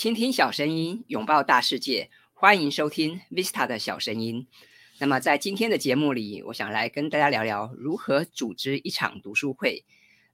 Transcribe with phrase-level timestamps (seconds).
[0.00, 4.46] 倾听小声音，拥抱大世界，欢迎收听 Vista 的小声音。
[4.98, 9.84] 那么，在今天的节目里，我想来跟大家聊聊如何组织一场读书会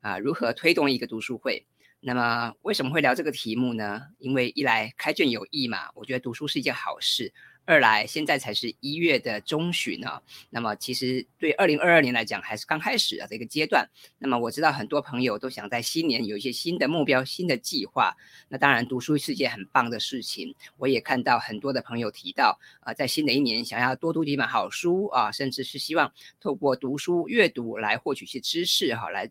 [0.02, 1.66] 啊，如何推动一个读书会。
[1.98, 4.02] 那么，为什么会聊这个题目呢？
[4.18, 7.34] 因为一来开卷有益嘛，我觉得读书是一件好事。
[7.66, 13.88] 二来，现在才是一月的中旬啊，那么其实对二零二二年来讲，还是刚开始的这个阶段。
[14.18, 18.16] 那么我知道很多朋友都想在新年有一些新的目标、新的计划。
[18.48, 20.54] 那当然，读书是件很棒的事情。
[20.76, 29.28] 我也看到很多的朋友提到，啊，在新的一年想要多读几本好书啊，甚至是希望透过读书阅读来获取一些知识哈，来。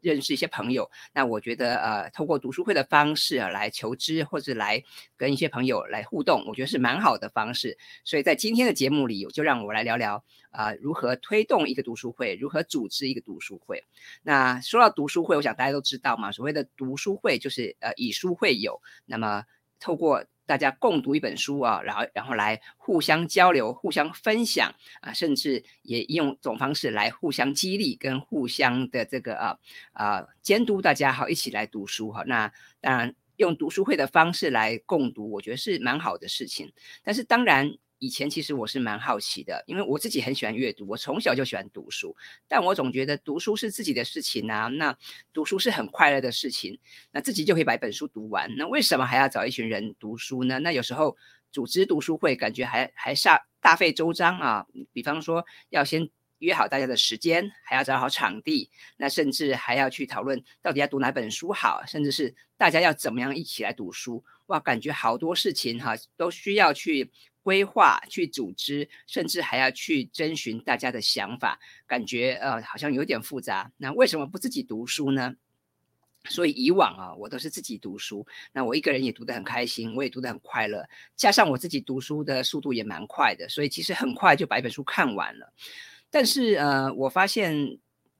[0.00, 4.82] 认识一些朋友，那我觉得呃，通过读书会的方式，来求知或者来
[5.16, 7.76] 跟一些朋友来互动，我觉得是蛮好的方式。
[8.04, 13.84] 所以在今天的节目里，就让我来聊聊啊，如何推动一个读书会，如何组织一个读书会。
[14.22, 19.44] 那说到读书会，我想大家都知道嘛，所谓的读书会就是呃以书会友，那么
[19.80, 20.24] 透过。
[20.48, 29.58] 大家共读一本书啊，然后然后来互相交流、互相分享啊，甚至也用这种方式来互相激励跟互相的这个啊
[29.92, 32.24] 啊监督大家好一起来读书哈。
[32.26, 32.50] 那
[32.80, 36.72] 当然用读书会的方式来共读，我觉得是蛮好的事情。
[37.04, 37.76] 但是当然。
[37.98, 42.16] 以前其实我是蛮好奇的，因为我自己很喜欢阅读，我从小就喜欢读书。
[42.46, 44.96] 但我总觉得读书是自己的事情啊，那
[45.32, 46.78] 读书是很快乐的事情，
[47.10, 48.54] 那自己就可以把一本书读完。
[48.56, 50.60] 那为什么还要找一群人读书呢？
[50.60, 51.16] 那有时候
[51.50, 54.66] 组织读书会，感觉还还煞大费周章啊。
[54.92, 64.24] 比方说要先约好大家的时间，还要找好场地，那甚至还要去讨论到底要读哪本书好，甚至是大家要怎么样一起来读书。
[64.46, 67.10] 哇，感觉好多事情哈，都需要去。
[67.42, 73.72] 规划去组织，甚至还要去征询大家的想法，感觉呃好像有点复杂。
[73.76, 75.34] 那为什么不自己读书呢？
[76.28, 80.86] 所以以往啊，我都是自己读书，那我一个人也读得很开心，我也读得很快乐。
[81.16, 85.50] 加上我自己读书的速度也蛮快的，所以其实很快就把一本书看完了。
[86.10, 87.78] 但是呃，我发现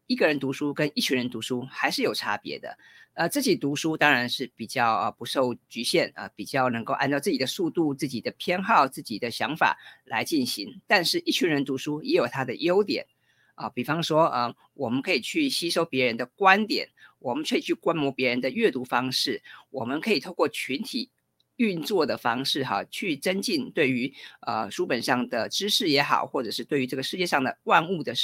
[0.09, 2.79] 一个人读书跟一群人读书还是有差别的。
[3.13, 10.81] 呃，自己读书当然是比较啊不受局限啊，比较能够按照自己的速度、自己的偏好、自己的想法来进行。
[10.87, 13.07] 但是，一群人读书也有它的优点
[13.55, 21.11] 啊，比方说啊，我们可以去吸收别人的观点，我们可以去观摩别人的阅读方式，我们可以透过群体
[21.57, 28.15] 运作的方式哈，去增进对于呃书本上的知识也好，或者是对于这个世界上的万物的。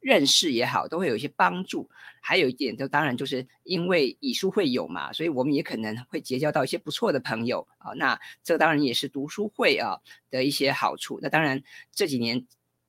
[0.00, 1.88] 认识也好，都会有一些帮助。
[2.20, 7.92] 还有一点，就当然就是因为以书会友嘛，所以我们也可能会结交到一些不错的朋友啊。
[7.96, 9.98] 那这当然也是读书会啊
[10.30, 11.18] 的一些好处。
[11.20, 11.62] 那当然
[11.92, 12.46] 这几年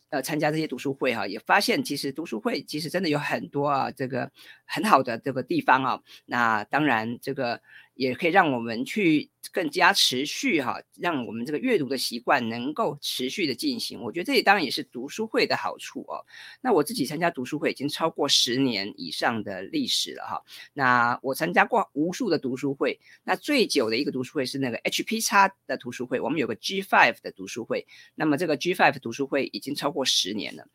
[0.09, 4.31] 呃参加这些读书会哈，也发现其实读书会其实真的有很多啊这个
[4.65, 6.01] 很好的这个地方啊。
[6.25, 7.61] 那当然这个
[7.93, 9.29] 也可以让我们去。
[9.51, 14.01] 更加持续哈，让我们这个阅读的习惯能够持续的进行。
[14.01, 16.25] 我觉得这里当然也是读书会的好处哦。
[16.61, 20.41] 那我自己参加读书会已经超过十年以上的历史了哈。
[20.73, 27.85] 那我参加过无数的读书会，那最久的一个读书会是那个 HP 叉的读书会，我们有个 G5 的读书会。
[28.15, 30.65] 那么这个 G5 读书会已经超过十年了。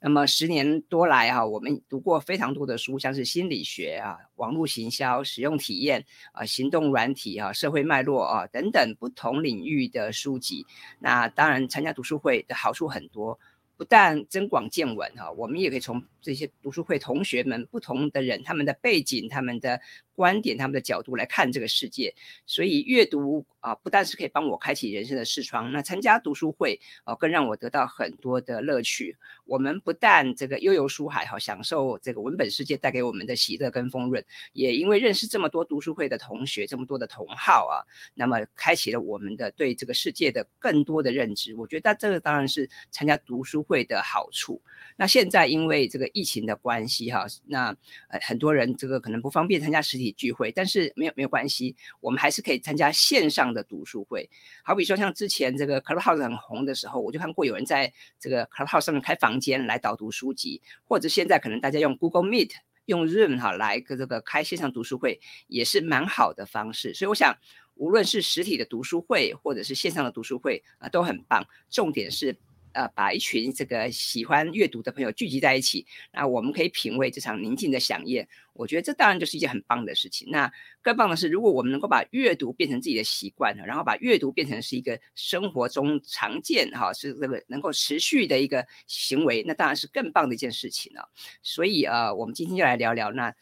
[0.00, 8.17] 那么十年多来哈，我们读过非常多的书，像是心理学啊、网络行销、使用体验啊、行动软体啊、社会脉络。
[8.24, 10.66] 啊，等等不同领域的书籍，
[10.98, 13.38] 那当然参加读书会的好处很多。
[13.76, 19.80] 不但增广见闻哈，我们也可以从这些读书会同学们不同的人他们的背景、他们的
[20.18, 22.12] 观点、他们的角度来看这个世界。
[22.44, 29.16] 所以阅读啊，不但是可以帮我开启人生的视窗，那参加读书会啊，更让我得到很多的乐趣。
[29.44, 41.54] 我们不但这个悠游书海哈，享受这个文本世界带给我们的喜乐跟丰润，也因为认识这么多读书会的同学、这么多的同好啊，那么开启了我们的对这个世界的更多的认知。
[41.54, 43.58] 我觉得这个当然是参加读书。
[43.68, 44.62] 会的好处。
[44.96, 47.76] 那现在因为这个疫情的关系，哈，那
[48.08, 54.28] 呃很多人这个可能不方便参加实体聚会，但是没有没有关系，我们还是可以参加线上的读书会。
[54.64, 62.52] 好比说像之前这个 Clubhouse 很红的时候，我就看过有人在这个 Clubhouse 上面开房间来导读书籍，或者现在可能大家用 Google Meet、
[62.86, 66.94] 用 Zoom 哈来个这个开线上读书会，也是蛮好的方式。
[66.94, 67.36] 所以我想，
[67.74, 71.46] 无论是实体的读书会，或者是线上的读书会啊，都很棒。
[71.70, 72.36] 重点是。
[72.78, 78.28] 呃，把一群这个喜欢阅读的朋友聚集在一起，那我们可以品味这场宁静的飨宴。
[78.52, 80.28] 我觉得这当然就是一件很棒的事情。
[80.30, 80.48] 那
[80.80, 91.10] 更棒的是，如果我们能够把阅读变成自己的习惯，然后把阅读变成是一个生活中常见哈，是这个能够持续的一个行为，那当然是更棒的一件事情了。
[91.42, 93.34] 所以呃，我们今天就来聊聊那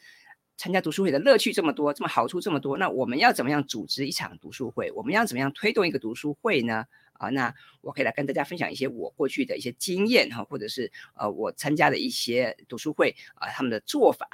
[0.56, 4.90] 参加读书会的乐趣这么多，这么好处这么多，那我们要怎么样组织一场读书会？
[4.92, 6.86] 我们要怎么样推动一个读书会呢？
[7.18, 14.28] 啊，那我可以来跟大家分享一些我过去的一些经验哈，或者是呃我参加的一些读书会啊他们的做法。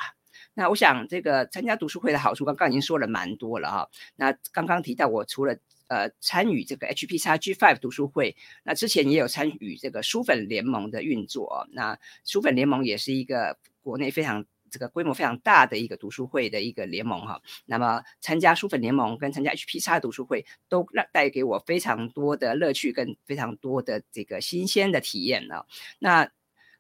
[0.55, 3.91] 那我想这个参加读书会的好处，刚刚已经说了蛮多了哈。
[4.17, 5.57] 那刚刚提到我除了
[5.89, 11.69] 呃参与这个 HP 叉 G Five 读书会，那之前也有参与这个书粉联盟的运作。
[11.73, 14.45] 那书粉联盟也是一个国内非常。
[14.73, 25.67] 这个规模非常大的一个读书会的一个联盟哈，那么参加书粉联盟跟参加 HP 叉读书会都让带给我非常多的乐趣跟非常多的这个新鲜的体验呢。
[25.99, 26.31] 那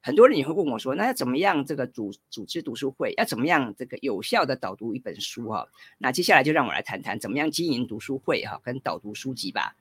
[0.00, 5.69] 很多人也会问我说，那要怎么样这个组组织读书会，要怎么样这个有效的导读一本书哈？
[5.99, 9.77] 那接下来就让我来谈谈怎么样经营读书会哈，跟导读书籍吧。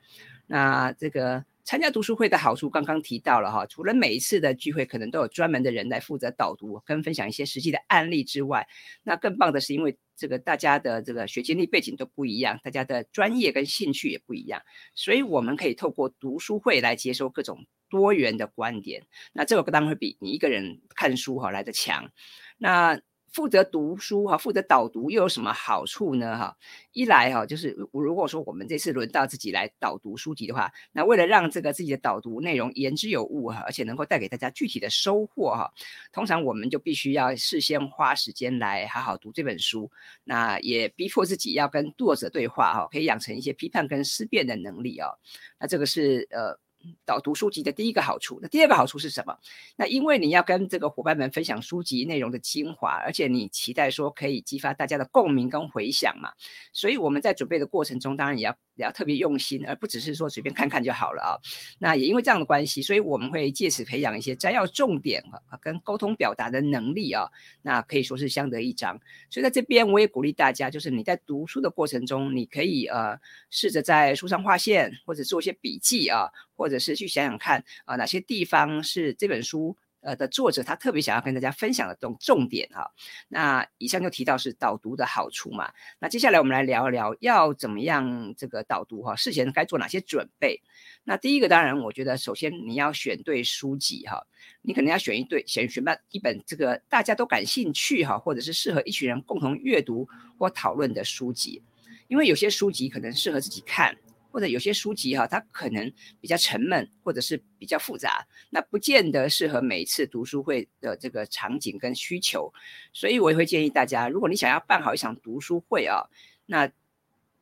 [0.48, 1.46] 那这个。
[1.63, 8.68] 参加读书会的好处刚刚提到了哈，除了每一次的聚会可能都有专门的人来负责导读跟分享一些实际的案例之外，
[9.04, 14.62] 那更棒的是因为这个大家的这个学经历背景都不一样，大家的专业跟兴趣也不一样，
[14.96, 19.04] 所以我们可以透过读书会来接收各种多元的观点，
[19.34, 22.12] 那这个当然会比你一个人看书哈来的强，
[22.58, 23.02] 那。
[23.31, 26.38] 负责读书哈，负责导读又有什么好处呢？
[26.38, 26.57] 哈，
[26.92, 35.72] 一来哈，就是如果说我们这次轮到自己来导读书籍的话，那为了让这个自己的导读内容言之有物哈，而且能够带给大家具体的收获哈，
[36.12, 39.89] 通常我们就必须要事先花时间来好好读这本书，
[40.24, 45.18] 那也逼迫自己要跟作者对话哈，可以养成一些批判跟思辨的能力哦。
[45.60, 46.60] 那这个是呃。
[47.06, 49.38] 导读书籍的第一个好处，那第二个好处是什么？
[49.75, 56.31] 那因为你要跟这个伙伴们分享书籍内容的精华，而且你期待说可以激发大家的共鸣跟回响嘛，
[56.74, 61.31] 所以我们在准备的过程中，当然也要也要特别用心，而不只是说随便看看就好了啊。
[61.79, 67.29] 那也因为这样的关系，所以我们会借此培养一些摘要重点啊跟沟通表达的能力啊，
[67.62, 69.00] 那可以说是相得益彰。
[69.29, 73.19] 所以在这边我也鼓励大家，就是你在读书的过程中，你可以呃
[73.50, 76.29] 试着在书上画线或者做一些笔记啊。
[76.53, 82.92] 或者是去想想看啊，哪些地方是这本书呃的作者他特别想要跟大家分享的重重点哈。
[83.27, 85.71] 那以上就提到是导读的好处嘛。
[86.00, 90.62] 那接下来我们来聊一聊要怎么样这个导读哈，事前该做哪些准备？
[91.03, 94.25] 那第一个当然，我觉得首先你要选对书籍哈，
[94.62, 100.07] 你可能要选一对选选办一本这个大家都感兴趣哈，或者是适合一群人共同阅读
[100.38, 101.62] 或讨论的书籍，
[102.07, 103.98] 因为有些书籍可能适合自己看。
[104.31, 112.51] 或者有些书籍哈，它可能比较沉闷，或者是比较复杂，那不见得适合每次读书会的这个场景跟需求，
[112.94, 116.01] 所以我也会建议大家，如果你想要办好一场读书会啊，
[116.45, 116.72] 那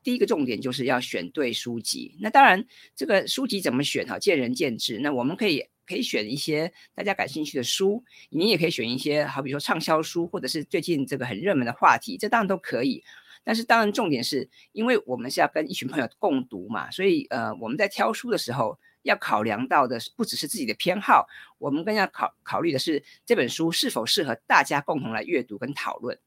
[0.01, 2.15] 第一个重点就是要选对书籍。
[2.19, 2.65] 那当然，
[2.95, 4.97] 这个书籍怎么选哈，见仁见智。
[5.00, 13.03] 那我们可以可以选一些大家感兴趣的书，你也可以选一些好比说畅销书，或者是最近这个很热门的话题，这当然都可以。
[13.44, 21.27] 但是当然，重点是因为我们是要跟一群朋友共读嘛，所以呃，我们在挑书的时候要考量到的不只是自己的偏好，
[21.57, 26.19] 我们更要考考虑的是这本书是否适合大家共同来阅读跟讨论。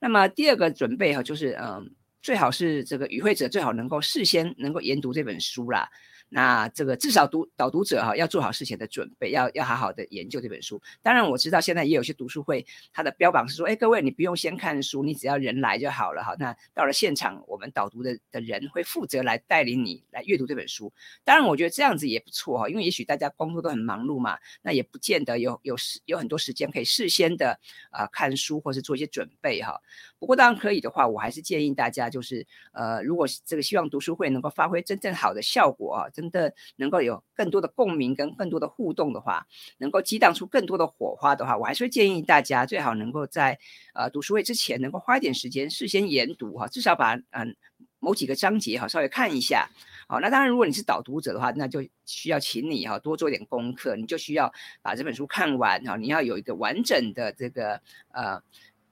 [0.00, 5.88] 那么第二个准备哈，就是嗯，最好是这个与会者最好能够事先能够研读这本书啦。
[6.28, 10.82] 那这个至少读导读者哈要做好事前的准备，要要好好的研究这本书。
[11.00, 16.34] 当然我知道现在也有些读书会，它的标榜是说，哎，各位你不用先看书，你只要人来就好了哈。
[16.38, 20.92] 那到了现场，我们导读的的人会负责来带领你来阅读这本书。
[21.22, 27.58] 当然我觉得这样子也不错哈，因为也许大家工作都很忙碌嘛，那也不见得有有时有很多时间可以事先的
[27.90, 29.80] 啊看书或是做一些准备哈。
[30.18, 39.46] 不过当然可以的话，我还是建议大家就是呃，如果这个希望读书会能够发挥真正好的效果啊，真的能够有更多的共鸣跟更多的互动的话，
[39.78, 43.58] 能够激荡出更多的火花的话，我还是会建议大家最好能够在
[43.94, 47.56] 呃读书会之前能够花一点时间事先研读哈，至少把嗯
[47.98, 49.68] 某几个章节哈稍微看一下。
[50.06, 54.52] 好，那当然如果你是导读者的话，那就需要请你哈多做点功课，你就需要
[54.82, 57.80] 把这本书看完哈，你要有一个完整的这个
[58.12, 58.42] 呃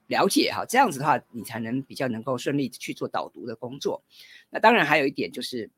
[0.07, 4.03] 了解哈，这样子的话你才能比较能够顺利去做导读的工作。
[4.49, 5.69] 那当然还有一点就是。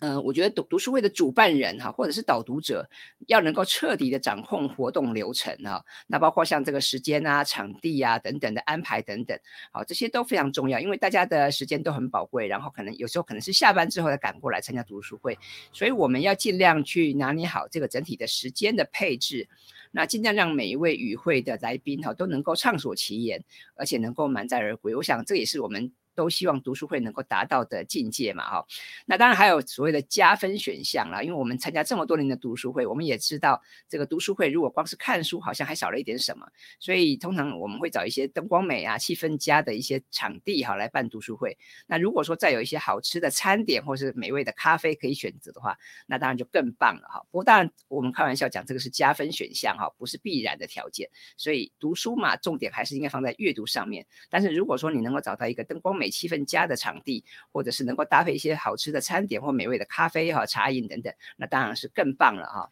[0.00, 2.86] 嗯，我觉得读读书会的主办人哈，或者是导读者，
[3.28, 9.38] 要能够彻底的掌控活动流程哈，那包括像这个时间啊、场地啊等等的安排等等，
[9.72, 15.38] 好，这些都非常重要，因为大家的时间都很宝贵，然后可能有时候可能是下班之后再赶过来参加读书会，
[15.72, 19.48] 所以我们要尽量去拿捏好这个整体的时间的配置，
[19.92, 23.42] 那尽量让每一位与会的来宾哈都能够畅所其言，
[23.74, 24.94] 而且能够满载而归。
[24.94, 25.90] 我想这也是我们。
[26.16, 28.66] 都希望读书会能够达到的境界嘛，哈。
[29.04, 36.48] 那当然还有所谓的加分选项啦，因为我们参加这么多年的读书会，我们也知道这个读书会如果光是看书，好像还少了一点什么，
[36.80, 41.56] 所以通常我们会找一些灯光美啊、气氛佳的一些场地哈来办读书会。
[41.86, 47.20] 那如果说再有一些好吃的餐点或是美味的咖啡可以选择的话，那当然就更棒了哈。
[47.30, 51.10] 不过当然我们开玩笑讲这个是加分选项哈，不是必然的条件。
[51.36, 54.06] 所以读书嘛，重点还是应该放在阅读上面。
[54.30, 62.70] 但是如果说你能够找到一个灯光美、气氛佳的场地，或者是能够搭配一些好吃的餐点或美味的咖啡哈、茶饮等等，那当然是更棒了哈。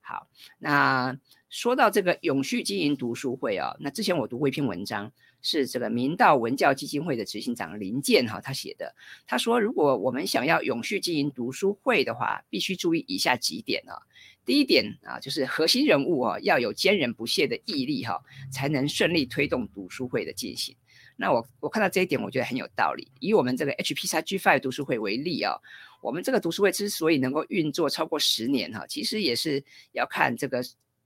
[0.00, 5.10] 好，那说到这个永续经营读书会啊，那之前我读过一篇文章，
[5.40, 8.94] 是这个明道文教基金会的执行长林健哈他写的。
[9.26, 13.96] 他说，如果我们想要永续经营读书会的话，必须注意以下几点啊。
[14.44, 18.22] 第一点啊，就是核心人物啊要有坚韧不懈的毅力哈，
[18.52, 20.76] 才能顺利推动读书会的进行。
[21.16, 23.06] 那我我看到这一点，我觉得很有道理。
[23.20, 25.54] 以我们这个 HPC G Five 读书会为例啊，
[26.00, 30.62] 我们这个读书会之所以能够运作超过十年哈，其实也是要看这个。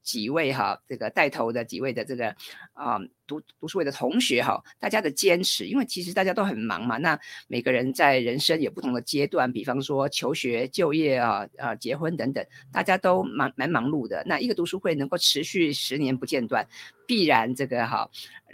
[0.09, 2.35] 几位哈，这个带头的几位的这个
[2.73, 14.25] 啊读读书会的同学哈，大家的坚持，因为其实大家都很忙嘛，那每个人在人生有不同的阶段，比方说求学、就业啊啊结婚等等，大家都蛮蛮忙碌的。
[14.25, 16.67] 那一个读书会能够持续十年不间断，
[17.07, 18.11] 必然这个哈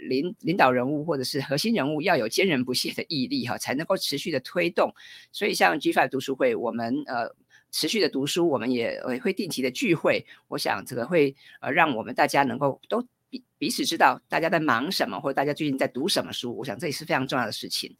[0.09, 4.93] 领领导人物或者是核心人物要有坚韧不懈的毅力哈，才能够持续的推动。
[5.31, 7.33] 所以像 GFI 读书会，我们呃。
[7.71, 10.25] 持续的读书，我们也也会定期的聚会。
[10.47, 16.55] 我想这个会呃让我们大家能够都彼彼此知道大家在忙什么，或者大家最近在读什么书。
[16.55, 17.93] 我想这也是非常重要的事情。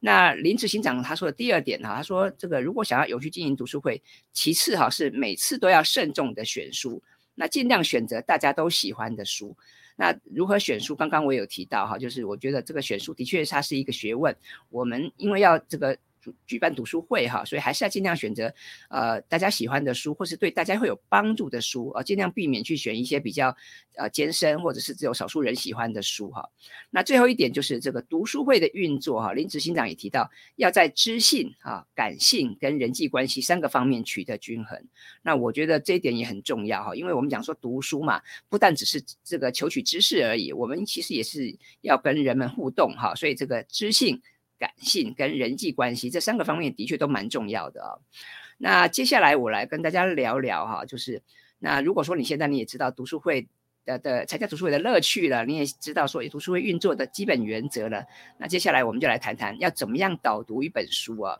[0.00, 7.02] 那林执行长他说的第二点哈，他说这个如果想要有序经营读书会，其次哈是每次都要慎重的选书，
[7.34, 9.54] 那尽量选择大家都喜欢的书。
[9.96, 10.96] 那如何选书？
[10.96, 14.34] 刚刚我有提到哈，就是我觉得这个选书的确它是一个学问。
[14.70, 15.98] 我们因为要这个。
[16.46, 18.52] 举办读书会哈，所以还是要尽量选择
[18.88, 23.56] 呃大家喜欢的书，或是对大家会有帮助的书啊，尽量避免去选一些比较
[23.96, 26.48] 呃艰深或者是只有少数人喜欢的书哈。
[26.90, 34.82] 那最后一点就是这个读书会的运作哈，林执行长也提到要在知性啊、感性跟人际关系三个方面取得均衡。
[35.22, 44.20] 那我觉得这一点也很重要哈，因为我们讲说读书嘛，不但只是这个求取知识而已，我们其实也是要跟人们互动哈，所以这个知性。
[44.58, 47.98] 感性跟人际关系这三个方面的确都蛮重要的啊。
[48.58, 51.22] 那接下来我来跟大家聊聊哈，就是
[51.60, 53.48] 那如果说你现在你也知道读书会
[53.88, 58.04] 的的参加读书会的乐趣了，你也知道说读书会运作的基本原则了，
[58.36, 61.38] 那接下来我们就来谈谈要怎么样导读一本书啊。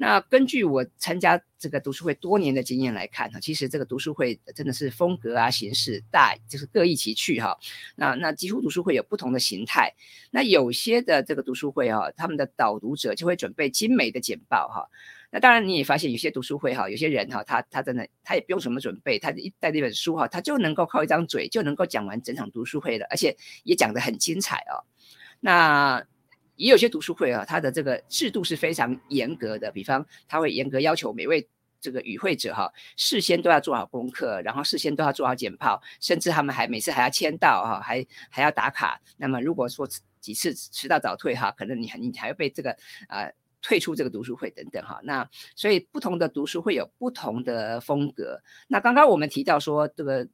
[0.00, 7.58] 那根据我参加这个读书会多年的经验来看哈，其实这个读书会真的是风格啊、形式大就是各异其趣哈。
[7.96, 9.92] 那那几乎读书会有不同的形态。
[10.30, 14.88] 那有些的这个读书会哈，他们的导读者就会准备精美的简报哈。
[15.30, 24.80] 那当然你也发现有些读书会哈，有些人哈，他他真的他也不用什么准备，他一带这本书哈，他就能够靠一张嘴就能够讲完整场读书会了，而且也讲得很精彩哦。
[25.40, 26.02] 那
[26.56, 31.48] 也有些读书会啊，它的这个制度是非常严格的，比方他会严格要求每位
[31.80, 39.00] 这个与会者哈，事先都要做好功课，然后事先都要做好简报，甚至他们还每次还要签到哈，还还要打卡。
[39.18, 39.86] 那么如果说
[40.20, 42.76] 几次迟到早退哈，可能你你还要被这个
[43.08, 45.00] 呃退出这个读书会等等哈。
[45.04, 48.40] 那所以不同的读书会有不同的风格。
[48.66, 50.28] 那刚刚我们提到说这个。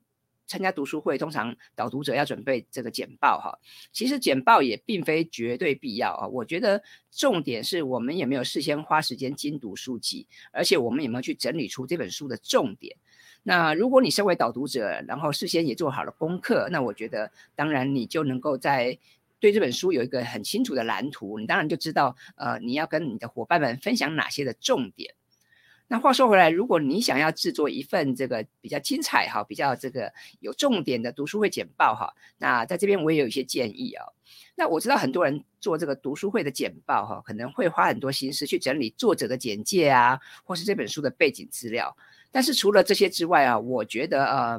[0.47, 3.59] 参加读书会，通常导读者要准备这个简报哈。
[3.93, 6.28] 其实简报也并非绝对必要啊。
[6.28, 12.95] 我觉得重点是我们有没有事先花时间精读书籍，而且我们有没有去整理出这本书的重点。
[13.43, 18.99] 那如果你身为导读者，然后事先也做好了功课，那我觉得当然你就能够在
[19.41, 21.38] 对这本书有一个很清楚的蓝图。
[21.38, 25.14] 你当然就知道呃你要跟你的伙伴们分享哪些的重点。
[25.87, 30.11] 那话说回来，如果你想要制作一份这个比较精彩哈、比较这个
[30.41, 34.07] 有重点的读书会简报哈，那在这边我也有一些建议啊。
[34.57, 41.95] 那我知道很多人做这个读书会的简报哈，可能会花很多心思去整理作者的简介啊，或是这本书的背景资料。
[42.33, 44.59] 但是除了这些之外啊，我觉得呃，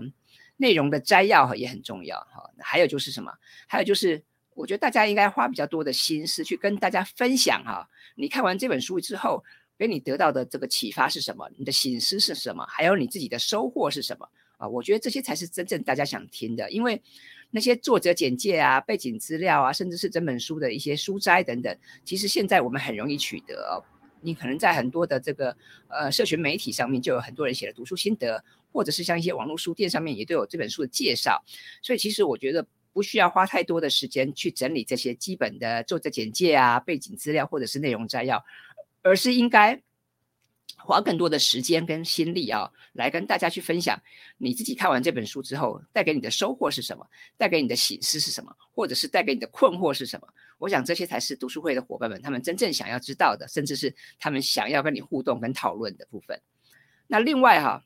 [0.57, 2.51] 内容的摘要哈也很重要哈。
[2.59, 3.33] 还有就是什么？
[3.67, 4.23] 还有就是
[4.55, 7.87] 我觉得大家应该花比较多的心思去跟大家分享哈。
[8.15, 9.43] 你看完这本书之后。
[9.77, 11.49] 给你得到的这个启发是什么？
[11.57, 12.65] 你的醒思是什么？
[12.65, 14.25] 还有你自己的收获是什么？
[14.55, 16.71] 啊，我觉得这些才是真正大家想听的。
[16.71, 17.01] 因为
[17.51, 23.83] 那些作者简介啊、背景资料啊，甚至是整本书的一些书摘等等，其实现在我们很容易取得。
[24.21, 25.53] 你可能在很多的这个
[25.89, 31.43] 呃社群媒体上面就有很多人写了读书心得，或者是像一些网络书店上面也都有这本书的介绍。
[31.81, 38.41] 所以其实我觉得不需要花太多的时间去整理这些基本的作者简介啊、背景资料或者是内容摘要，
[39.01, 39.83] 而是应该。
[40.77, 43.99] 花更多的时间跟心力啊，来跟大家去分享
[44.37, 50.27] 你自己看完这本书之后带给你的收获是什么，带给你的启示是什么，或者是带给你的困惑是什么？
[50.57, 56.39] 我想这些才是读书会的伙伴们他们真正想要知道的，甚至是他们想要跟你互动跟讨论的部分。
[57.07, 57.83] 那另外哈。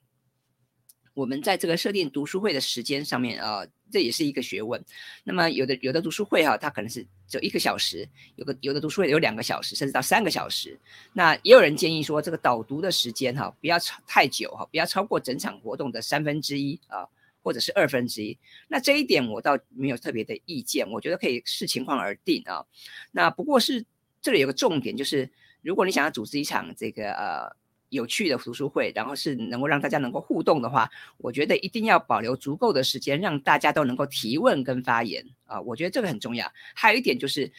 [1.16, 4.84] 我们在这个设定读书会的时间上面啊，这也是一个学问。
[5.24, 8.06] 那么有的有的读书会哈，它可能是只有一个小时；
[8.36, 10.80] 有个有的读书会有两个小时，甚至到三个小时。
[11.14, 17.08] 那也有人建议说，这个导读的时间哈，不要超太久哈，不要超过整场活动的三分之一啊，
[17.42, 18.38] 或者是二分之一。
[18.68, 22.66] 那这一点我倒没有特别的意见，我觉得可以视情况而定啊。
[23.12, 23.86] 那不过是
[24.22, 25.30] 这里有个重点，就是
[25.62, 27.59] 如果你想要组织一场这个呃。
[27.90, 36.52] 有趣的读书会，然后是能够让大家能够互动的话，我觉得一定要保留足够的时间，让大家都能够提问跟发言啊，我觉得这个很重要。
[36.76, 37.52] 还有一点就是，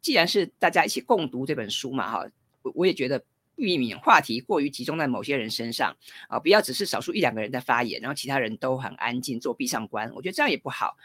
[0.00, 2.26] 既然是大家一起共读这本书嘛，哈，
[2.62, 3.22] 我我也觉得
[3.54, 5.96] 避免话题过于集中在某些人身上
[6.28, 10.96] 啊，不要只是少数一两个人在发言，然后其他人都很安静做闭上关，我觉得这样也不好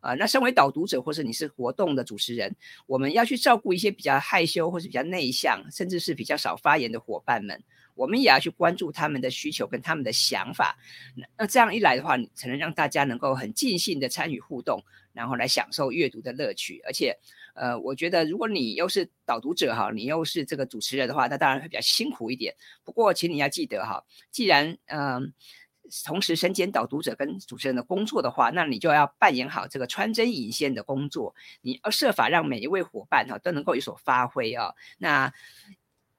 [0.00, 0.14] 啊。
[0.14, 2.54] 那身为导读者或是你是活动的主持人，
[2.86, 7.62] 我们要去照顾一些比较害羞或是比较内向，甚至是比较少发言的伙伴们。
[8.00, 10.78] 我们也要去关注他们的需求跟他们的想法，
[11.36, 16.80] 那这样一来的话，你才能让大家能够很尽兴的参与互动，然后来享受阅读的乐趣。
[16.86, 17.14] 而且，
[17.54, 22.56] 呃，我觉得如果你又是导读者哈，你又是这个主持人的话，那当然会比较辛苦一点。
[22.84, 25.34] 不过，请你要记得哈，既然嗯，
[26.06, 34.74] 同时身兼导读者跟主持人的工作的话，那你就要扮演好这个穿针引线的工作，你要设法让每一位伙伴哈都能够有所发挥啊。
[34.96, 35.30] 那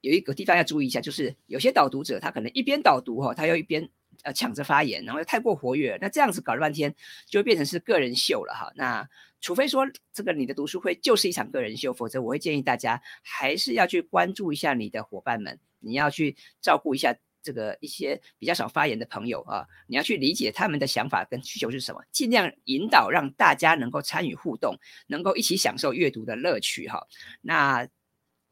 [0.01, 3.88] 有一个地方要注意一下，就是有些导读者他可能一边导读哈，他又一边
[4.24, 6.93] 呃抢着发言，然后又太过活跃，那这样子搞了半天
[7.27, 8.72] 就变成是个人秀了哈。
[8.75, 9.08] 那
[9.39, 24.75] 除非说这个你的读书会就是一场个人秀，否则我会建议大家还是要去关注一下你的伙伴们，你要去照顾一下这个一些比较少发言的朋友啊，你要去理解他们的想法跟需求是什么，尽量引导让大家能够参与互动，
[25.08, 27.08] 能够一起享受阅读的乐趣哈。
[27.41, 27.88] 那。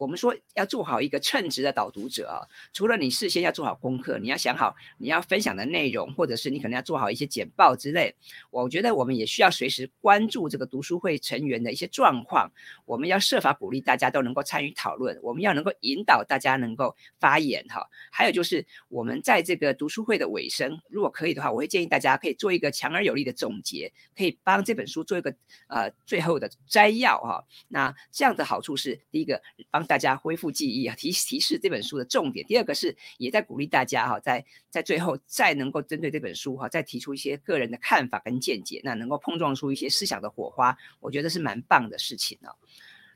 [0.00, 2.40] 我们说要做好一个称职的导读者啊，
[2.72, 8.14] 除了你事先要做好功课，你要想好你要分享的内容，或者是你可能要做好一些简报之类。
[8.50, 12.50] 我觉得我们也需要随时关注这个读书会成员的一些状况，
[12.86, 17.86] 我们要设法鼓励大家都能够参与讨论，我们要能够引导大家能够发言哈。
[18.10, 25.34] 还有就是我们在这个读书会的尾声，如果可以的话，我会建议大家可以做一个强而有力的总结，可以帮这本书做一个
[25.66, 27.44] 呃最后的摘要哈。
[27.68, 29.86] 那这样的好处是第一个帮。
[29.90, 32.46] 大家恢复记忆啊，提提示这本书的重点。
[32.46, 42.54] 第二个是也在鼓励大家哈，在在最后再能够针对这本书哈，再提出一些个人的看法跟见解，那能够碰撞出一些思想的火花，我觉得是蛮棒的事情哦。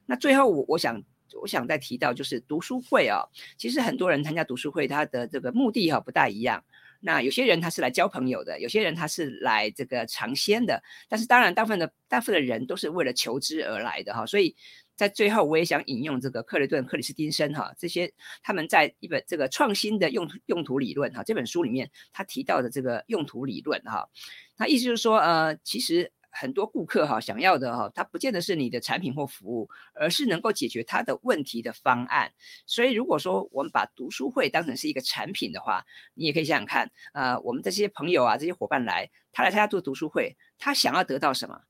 [0.05, 1.01] 那最后我我想
[1.41, 3.23] 我想再提到就是读书会啊，
[3.57, 6.65] 其实很多人参加读书会，他的这个目的哈不大一样。
[6.99, 14.57] 那有些人他是来交朋友的，有些人他是来这个尝鲜的，但是当然大部分的大部分的人都是为了求知而来的哈，所以。
[14.97, 24.09] 在最后，我也想引用这个克雷顿、克里斯汀森哈这些他们在一本这个创新的用用途理论哈这本书里面，他提到的这个用途理论哈，
[24.57, 32.33] 他意思就是说，呃，其实很多顾客哈想要的哈，他不见得是你的产品或服务，而是能够解决他的问题的方案。
[32.67, 41.63] 所以，如果说我们把读书会当成是一个产品的话，你也可以想想看，呃，我们这些朋友啊，这些伙伴来，他来参加做读书会，他想要得到什么？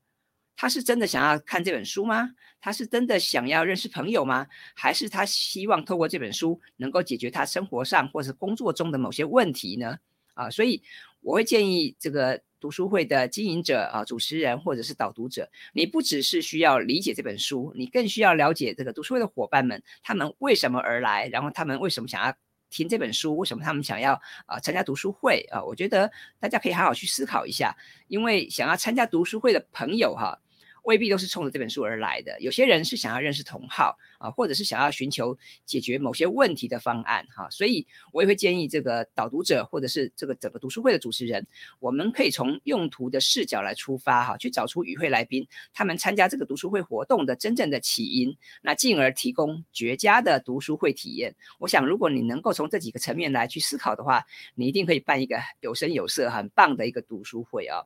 [0.55, 2.31] 他是真的想要看这本书吗？
[2.61, 4.47] 他是真的想要认识朋友吗？
[4.73, 9.99] 还是他希望透过这本书能够解决他生活上或是工作中的某些问题呢？
[10.33, 10.81] 啊，所以
[11.21, 22.33] 我会建议这个读书会的经营者啊、主持人或者是导读者，你不只是需要理解这本书，你更需要了解这个读书会的伙伴们，他们为什么而来，然后他们为什么想要
[22.71, 25.63] 听这本书，为什么他们想要啊参加读书会啊？
[25.63, 30.41] 我觉得大家可以好好去思考一下，因为想要参加读书会的朋友哈。
[30.85, 41.45] 未必都是冲着这本书而来的，有些人是想要认识同好啊，或者是想要寻求解决某些问题的方案哈，所以我也会建议这个导读者或者是这个整个读书会的主持人，
[41.79, 51.35] 我们可以从用途的视角来出发哈，去找出与会来宾他们参加这个读书会活动的真正的起因，那进而提供绝佳的读书会体验。
[51.59, 57.81] 我想，如果你能够从这几个层面来去思考的话，你一定可以办一个有声有色、很棒的一个读书会啊。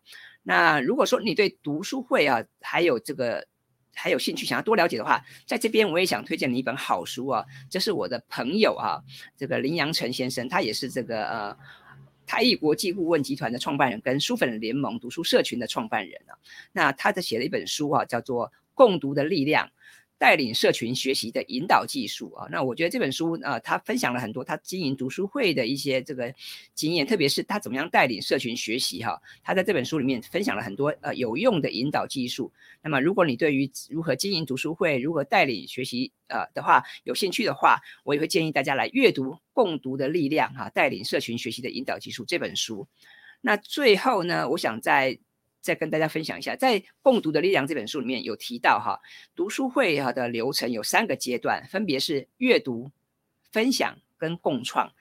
[0.49, 3.45] 那如果说你对读书会啊，还有这个
[3.93, 8.97] 还有兴趣，想要多了解的话，在这边我也想推荐你一本好书啊，这是我的朋友啊，
[9.37, 11.57] 这个林阳成先生，他也是这个呃。
[12.31, 16.37] 台艺国际顾问集团的创办人，跟书粉联盟读书社群的创办人啊。
[16.71, 19.65] 那他在写了一本书啊，叫做《共读的力量》。
[20.19, 26.31] 带领社群学习的引导技术啊，那我觉得这本书啊，他分享了很多他经营读书会的一些这个
[26.75, 29.19] 经验，特别是他怎么样带领社群学习哈。
[29.41, 32.51] 他在这本书里面分享了很多呃有用的引导技术。
[32.81, 42.85] 那么，如果你对于如何经营读书会、如何带领学习呃的话有兴趣的话，我也会建议大家来阅读《共读的力量》哈，带领社群学习的引导技术这本书。
[43.39, 45.17] 那最后呢，我想在。
[45.61, 48.99] 再跟大家分享一下，在《共读的力量》这本书里面有提到哈，
[49.35, 52.91] 读书会哈的流程有三个阶段，分别是阅读、
[53.51, 54.91] 分享跟共创。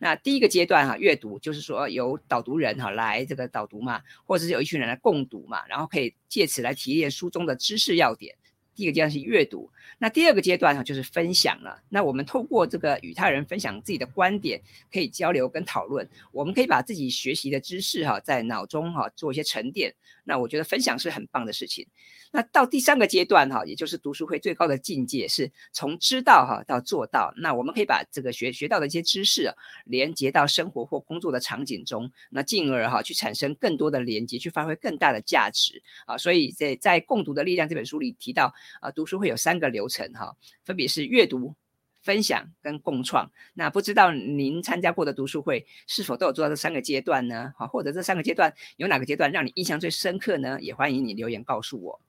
[0.00, 8.37] 那第一个阶段哈，阅读就是说由导读人哈来这个导读嘛，或者是有一群人来共读嘛，然后可以借此来提炼书中的知识要点。
[8.78, 11.82] 第一个阶段是阅读，那第二个阶段哈就是分享了。
[11.88, 14.62] 那我们透过这个与他人分享自己的观点，
[14.92, 16.08] 可以交流跟讨论。
[16.30, 19.92] 我们可以把自己学习的知识哈在脑中哈做一些沉淀。
[20.22, 21.84] 那我觉得分享是很棒的事情。
[22.30, 27.32] 那到第三个阶段哈，也就是读书会最高的境界，是从知道哈到做到。
[27.38, 29.50] 那我们可以把这个学学到的一些知识
[29.86, 36.18] 连接到生活或工作的场景中，那进而哈去产生更多的连接，去发挥更大的价值啊。
[36.18, 41.54] 所以在在《共读的力量》这本书里提到啊，读书会有三个流程哈，分别是阅读。
[42.00, 47.52] 分享跟共创，那不知道您参加过的读书会是否都有做到这三个阶段呢？
[47.58, 50.58] 好，或者这三个阶段有哪个阶段让你印象最深刻呢？
[50.60, 52.00] 也欢迎你留言告诉我。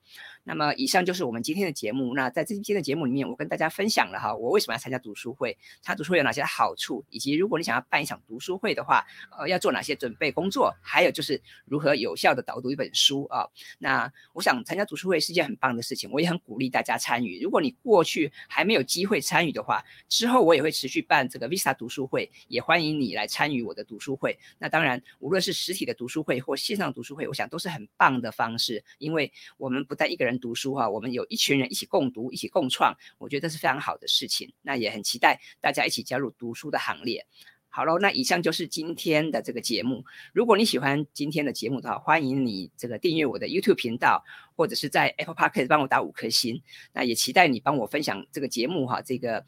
[0.44, 2.16] 那么以上就是我们今天的节目。
[2.16, 9.06] 那在这今天的节目里面，我跟大家分享了哈，我为什么要参加读书会，参加读书会有哪些好处，以及如果你想要办一场读书会的话，
[9.38, 13.46] 呃，要做哪些准备工作，还有就是如何有效的导读一本书啊。
[13.78, 17.40] 那我想参加读书会是一件很棒的事情，我也很鼓励大家参与。
[17.44, 24.38] 如果你过去还没有机会参与的话，之后我也会持续办这个 Visa 读书会，也欢迎你来参与我的读书会。
[24.58, 30.40] 那当然，无论是实体的读书会或线上读书会，我想都是很棒的方式，因为我们不在一个人。
[30.40, 34.54] 读书哈，我们有一群人一起共读，一起共创，我觉得是非常好的事情。
[34.62, 37.26] 那也很期待大家一起加入读书的行列。
[37.68, 40.06] 好喽，那以上就是今天的这个节目。
[40.34, 44.24] 如果你喜欢今天的节目的话，欢迎你这个订阅我的 YouTube 频道，
[44.56, 46.62] 或者是在 Apple Podcast 帮我打五颗星。
[46.94, 49.44] 那也期待你帮我分享这个节目哈，这个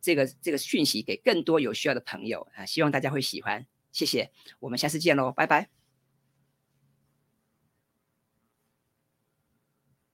[0.00, 3.66] 这个这个讯息给更多有需要的朋友啊，希望大家会喜欢。
[3.92, 5.81] 谢谢，我们下次见喽，拜拜。